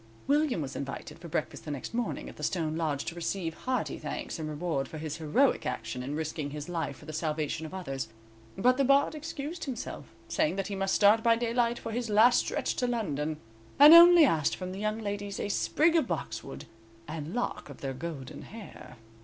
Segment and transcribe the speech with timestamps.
[0.25, 3.99] William was invited for breakfast the next morning at the stone lodge to receive hearty
[3.99, 7.73] thanks and reward for his heroic action in risking his life for the salvation of
[7.75, 8.07] others;
[8.57, 12.39] but the Bard excused himself, saying that he must start by daylight for his last
[12.39, 13.37] stretch to London,
[13.77, 16.65] and only asked from the young ladies a sprig of boxwood
[17.07, 18.95] and lock of their golden hair.